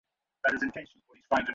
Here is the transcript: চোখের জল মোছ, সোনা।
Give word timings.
চোখের 0.43 0.55
জল 0.61 0.99
মোছ, 1.07 1.19
সোনা। 1.21 1.49